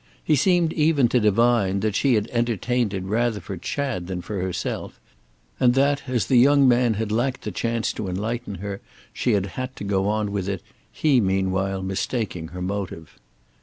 He 0.23 0.35
seemed 0.35 0.73
even 0.73 1.09
to 1.09 1.19
divine 1.19 1.81
that 1.81 1.95
she 1.95 2.15
had 2.15 2.27
entertained 2.31 2.91
it 2.91 3.03
rather 3.03 3.39
for 3.39 3.55
Chad 3.55 4.07
than 4.07 4.23
for 4.23 4.41
herself, 4.41 4.99
and 5.59 5.75
that, 5.75 6.09
as 6.09 6.25
the 6.25 6.37
young 6.39 6.67
man 6.67 6.95
had 6.95 7.11
lacked 7.11 7.43
the 7.43 7.51
chance 7.51 7.93
to 7.93 8.07
enlighten 8.07 8.55
her, 8.55 8.81
she 9.13 9.33
had 9.33 9.45
had 9.45 9.75
to 9.75 9.83
go 9.83 10.07
on 10.07 10.31
with 10.31 10.49
it, 10.49 10.63
he 10.91 11.21
meanwhile 11.21 11.83
mistaking 11.83 12.47
her 12.47 12.63
motive. 12.63 13.19